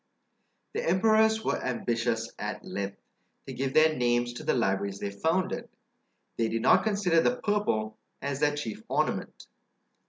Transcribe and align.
The 0.73 0.83
emperors 0.83 1.43
were 1.45 1.63
ambitious, 1.63 2.31
at 2.39 2.65
length, 2.65 2.97
to 3.45 3.53
give 3.53 3.75
their 3.75 3.93
names 3.95 4.33
to 4.33 4.43
the 4.43 4.55
libraries 4.55 4.97
they 4.97 5.11
founded; 5.11 5.69
they 6.37 6.49
did 6.49 6.63
not 6.63 6.83
consider 6.83 7.21
the 7.21 7.35
purple 7.35 7.99
as 8.19 8.39
their 8.39 8.55
chief 8.55 8.81
ornament. 8.89 9.45